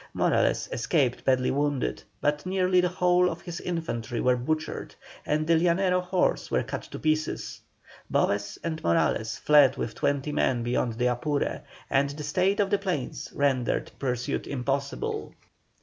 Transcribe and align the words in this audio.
Morales 0.15 0.67
escaped 0.71 1.23
badly 1.23 1.51
wounded, 1.51 2.01
but 2.21 2.43
nearly 2.43 2.81
the 2.81 2.89
whole 2.89 3.29
of 3.29 3.41
his 3.43 3.61
infantry 3.61 4.19
were 4.19 4.35
butchered, 4.35 4.95
and 5.27 5.45
the 5.45 5.53
Llanero 5.55 6.01
horse 6.01 6.49
were 6.49 6.63
cut 6.63 6.81
to 6.81 6.97
pieces. 6.97 7.61
Boves 8.09 8.57
and 8.63 8.83
Morales 8.83 9.37
fled 9.37 9.77
with 9.77 9.93
twenty 9.93 10.31
men 10.31 10.63
beyond 10.63 10.93
the 10.93 11.05
Apure, 11.05 11.61
and 11.87 12.09
the 12.09 12.23
state 12.23 12.59
of 12.59 12.71
the 12.71 12.79
plains 12.79 13.29
rendered 13.35 13.91
pursuit 13.99 14.47
impossible. 14.47 15.35